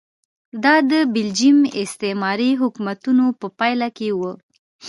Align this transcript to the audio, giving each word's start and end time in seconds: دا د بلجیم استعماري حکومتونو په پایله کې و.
دا 0.63 0.75
د 0.91 0.93
بلجیم 1.15 1.57
استعماري 1.81 2.51
حکومتونو 2.61 3.25
په 3.39 3.47
پایله 3.59 3.89
کې 3.97 4.09
و. 4.19 4.21